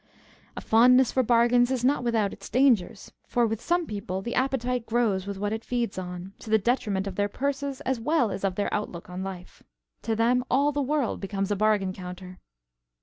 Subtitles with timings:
[0.57, 4.87] A fondness for bargains is not without its dangers, for with some people the appetite
[4.87, 8.43] grows with what it feeds on, to the detriment of their purses as well as
[8.43, 9.61] of their outlook on life.
[10.01, 12.39] To them, all the world becomes a bargain counter.